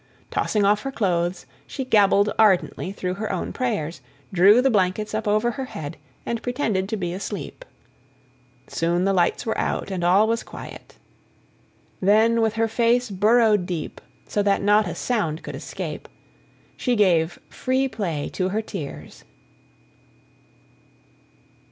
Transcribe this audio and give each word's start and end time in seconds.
Tossing 0.31 0.65
off 0.65 0.81
her 0.81 0.91
clothes, 0.91 1.45
she 1.67 1.85
gabbled 1.85 2.33
ardently 2.39 2.91
through 2.91 3.13
her 3.13 3.31
own 3.31 3.53
prayers, 3.53 4.01
drew 4.33 4.59
the 4.59 4.71
blankets 4.71 5.13
up 5.13 5.27
over 5.27 5.51
her 5.51 5.65
head, 5.65 5.95
and 6.25 6.41
pretended 6.41 6.89
to 6.89 6.97
be 6.97 7.13
asleep. 7.13 7.63
Soon 8.65 9.05
the 9.05 9.13
lights 9.13 9.45
were 9.45 9.55
out 9.59 9.91
and 9.91 10.03
all 10.03 10.27
was 10.27 10.41
quiet. 10.41 10.97
Then, 12.01 12.41
with 12.41 12.53
her 12.55 12.67
face 12.67 13.11
burrowed 13.11 13.67
deep, 13.67 14.01
so 14.27 14.41
that 14.41 14.63
not 14.63 14.87
a 14.87 14.95
sound 14.95 15.43
could 15.43 15.55
escape, 15.55 16.07
she 16.75 16.95
gave 16.95 17.37
free 17.51 17.87
play 17.87 18.27
to 18.29 18.49
her 18.49 18.61
tears. 18.63 19.23